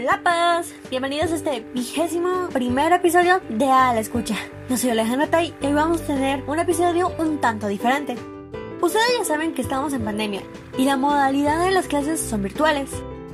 [0.00, 4.34] Hola paz, bienvenidos a este vigésimo primer episodio de A la Escucha.
[4.70, 8.16] Yo soy Alejandra Tay y hoy vamos a tener un episodio un tanto diferente.
[8.80, 10.40] Ustedes ya saben que estamos en pandemia
[10.78, 12.88] y la modalidad de las clases son virtuales.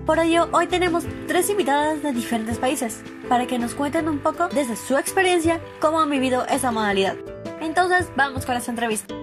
[0.07, 4.49] Por ello, hoy tenemos tres invitadas de diferentes países para que nos cuenten un poco
[4.49, 7.15] desde su experiencia cómo han vivido esa modalidad.
[7.61, 9.15] Entonces, vamos con esta entrevista.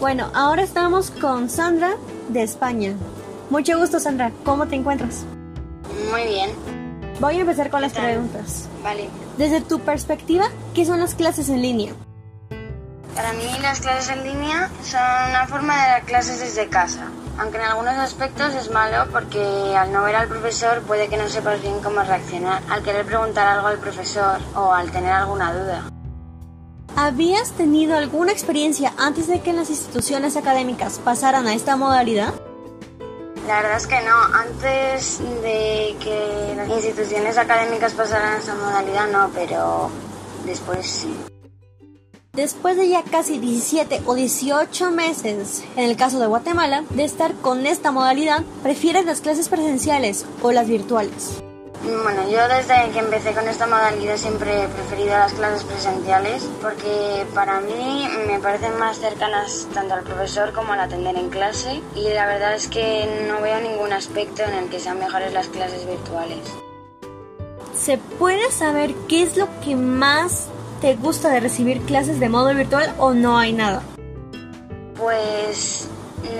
[0.00, 1.96] Bueno, ahora estamos con Sandra
[2.30, 2.94] de España.
[3.50, 4.32] Mucho gusto, Sandra.
[4.42, 5.26] ¿Cómo te encuentras?
[6.14, 6.50] Muy bien.
[7.18, 8.68] Voy a empezar con las preguntas.
[8.84, 9.10] Vale.
[9.36, 11.92] Desde tu perspectiva, ¿qué son las clases en línea?
[13.16, 15.00] Para mí las clases en línea son
[15.30, 17.08] una forma de dar clases desde casa.
[17.36, 21.28] Aunque en algunos aspectos es malo porque al no ver al profesor puede que no
[21.28, 25.90] sepas bien cómo reaccionar al querer preguntar algo al profesor o al tener alguna duda.
[26.94, 32.34] ¿Habías tenido alguna experiencia antes de que las instituciones académicas pasaran a esta modalidad?
[33.46, 39.08] La verdad es que no, antes de que las instituciones académicas pasaran a esta modalidad
[39.08, 39.90] no, pero
[40.46, 41.14] después sí.
[42.32, 47.34] Después de ya casi 17 o 18 meses, en el caso de Guatemala, de estar
[47.34, 51.42] con esta modalidad, ¿prefieres las clases presenciales o las virtuales?
[51.84, 57.26] Bueno, yo desde que empecé con esta modalidad siempre he preferido las clases presenciales porque
[57.34, 62.08] para mí me parecen más cercanas tanto al profesor como al atender en clase y
[62.08, 65.86] la verdad es que no veo ningún aspecto en el que sean mejores las clases
[65.86, 66.38] virtuales.
[67.76, 70.48] ¿Se puede saber qué es lo que más
[70.80, 73.82] te gusta de recibir clases de modo virtual o no hay nada?
[74.96, 75.88] Pues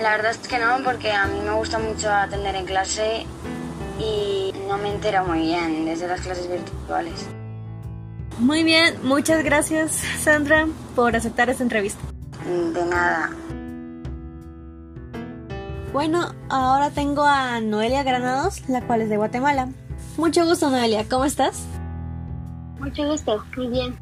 [0.01, 3.27] la verdad es que no porque a mí me gusta mucho atender en clase
[3.99, 4.44] y
[4.75, 7.25] no me entero muy bien desde las clases virtuales.
[8.39, 12.01] Muy bien, muchas gracias Sandra por aceptar esta entrevista.
[12.45, 13.29] De nada.
[15.93, 19.69] Bueno, ahora tengo a Noelia Granados, la cual es de Guatemala.
[20.17, 21.63] Mucho gusto Noelia, ¿cómo estás?
[22.79, 23.97] Mucho gusto, muy bien.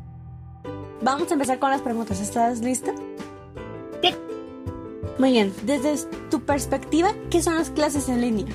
[1.01, 2.94] Vamos a empezar con las preguntas, ¿estás lista?
[4.01, 4.16] Sí.
[5.19, 5.95] Muy bien, desde
[6.31, 8.47] tu perspectiva, ¿qué son las clases en línea?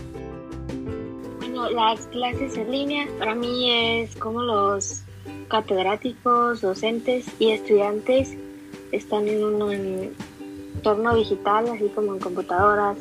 [1.58, 5.02] Bueno, las clases en línea para mí es como los
[5.48, 8.36] catedráticos, docentes y estudiantes
[8.92, 10.12] están en un
[10.76, 12.98] entorno digital, así como en computadoras.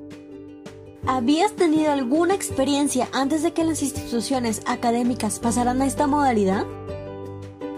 [1.06, 6.66] ¿Habías tenido alguna experiencia antes de que las instituciones académicas pasaran a esta modalidad?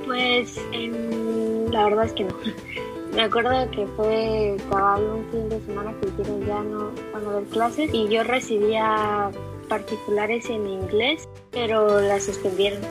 [0.06, 2.36] Pues em, la verdad es que no.
[3.14, 7.30] Me acuerdo que fue cabal un fin de semana que hicieron ya no van a
[7.32, 9.30] haber clases y yo recibía
[9.70, 12.82] particulares en inglés, pero las suspendieron.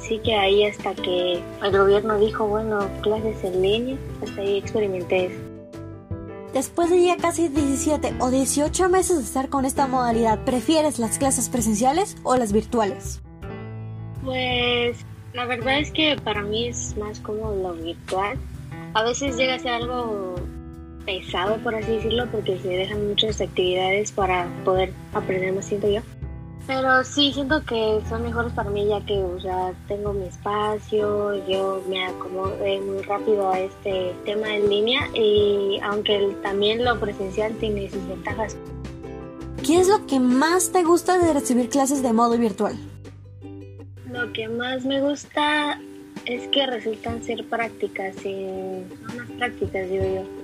[0.00, 5.26] Sí que ahí hasta que el gobierno dijo, bueno, clases en línea, hasta ahí experimenté
[5.26, 5.36] eso.
[6.52, 11.18] Después de ya casi 17 o 18 meses de estar con esta modalidad, ¿prefieres las
[11.18, 13.20] clases presenciales o las virtuales?
[14.24, 14.98] Pues
[15.32, 18.36] la verdad es que para mí es más como lo virtual.
[18.94, 20.34] A veces llega a ser algo
[21.10, 26.00] pesado, por así decirlo, porque se dejan muchas actividades para poder aprender más, siento yo.
[26.66, 31.44] Pero sí, siento que son mejores para mí ya que, o sea, tengo mi espacio,
[31.48, 37.52] yo me acomodé muy rápido a este tema en línea y aunque también lo presencial
[37.54, 38.56] tiene sus ventajas.
[39.66, 42.76] ¿Qué es lo que más te gusta de recibir clases de modo virtual?
[44.12, 45.80] Lo que más me gusta
[46.26, 50.39] es que resultan ser prácticas, y no más prácticas, digo yo.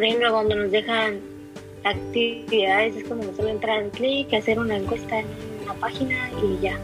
[0.00, 1.20] Por ejemplo, cuando nos dejan
[1.84, 5.26] actividades, es como solo entrar en clic, hacer una encuesta en
[5.62, 6.80] una página y ya.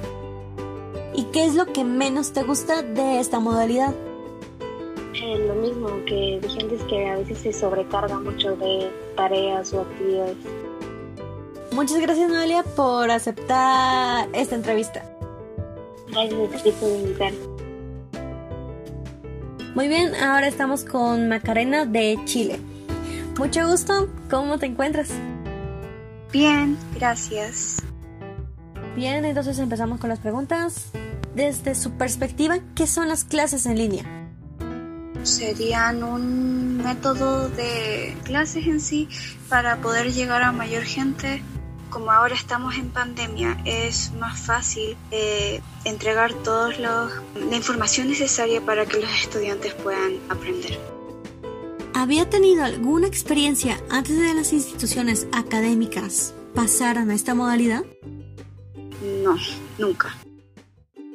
[1.15, 3.95] ¿Y qué es lo que menos te gusta de esta modalidad?
[5.15, 9.81] Eh, lo mismo que dije antes, que a veces se sobrecarga mucho de tareas o
[9.81, 10.37] actividades.
[11.73, 15.11] Muchas gracias Noelia por aceptar esta entrevista.
[16.09, 17.39] Gracias por invitarme.
[19.75, 22.61] Muy bien, ahora estamos con Macarena de Chile.
[23.39, 25.11] Mucho gusto, ¿cómo te encuentras?
[26.33, 27.83] Bien, gracias.
[28.97, 30.87] Bien, entonces empezamos con las preguntas.
[31.35, 34.05] Desde su perspectiva, ¿qué son las clases en línea?
[35.23, 39.07] Serían un método de clases en sí
[39.51, 41.43] para poder llegar a mayor gente.
[41.91, 47.11] Como ahora estamos en pandemia, es más fácil eh, entregar toda la
[47.55, 50.96] información necesaria para que los estudiantes puedan aprender.
[51.97, 57.87] ¿Había tenido alguna experiencia antes de las instituciones académicas pasaran a esta modalidad?
[59.25, 59.35] No,
[59.79, 60.15] nunca.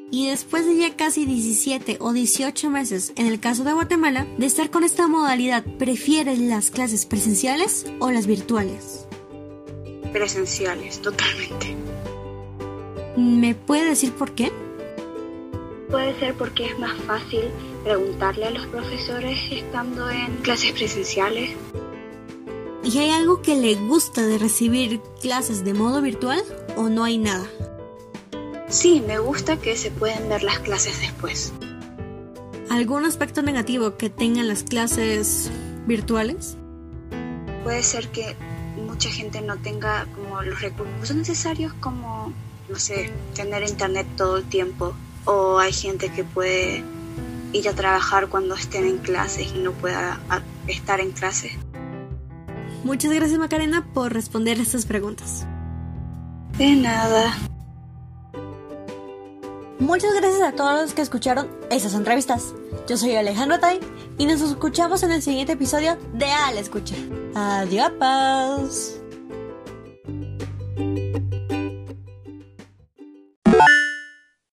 [0.10, 4.48] Y después de ya casi 17 o 18 meses, en el caso de Guatemala, de
[4.48, 9.06] estar con esta modalidad, ¿prefieres las clases presenciales o las virtuales?
[10.12, 11.76] Presenciales, totalmente.
[13.16, 14.52] ¿Me puede decir por qué?
[15.92, 17.52] Puede ser porque es más fácil
[17.84, 21.52] preguntarle a los profesores estando en clases presenciales.
[22.84, 26.42] ¿Y hay algo que le gusta de recibir clases de modo virtual
[26.78, 27.46] o no hay nada?
[28.70, 31.52] Sí, me gusta que se pueden ver las clases después.
[32.70, 35.52] ¿Algún aspecto negativo que tengan las clases
[35.86, 36.56] virtuales?
[37.66, 38.38] Puede ser que
[38.88, 42.32] mucha gente no tenga como los recursos necesarios como,
[42.70, 44.96] no sé, tener internet todo el tiempo.
[45.26, 46.84] O hay gente que puede
[47.54, 50.20] ir a trabajar cuando estén en clases y no pueda
[50.68, 51.58] estar en clase.
[52.84, 55.46] Muchas gracias Macarena por responder estas preguntas.
[56.58, 57.38] De nada.
[59.80, 62.54] Muchas gracias a todos los que escucharon esas entrevistas.
[62.88, 63.80] Yo soy Alejandro Tai
[64.18, 66.96] y nos escuchamos en el siguiente episodio de A la Escucha.
[67.34, 69.01] Adiós.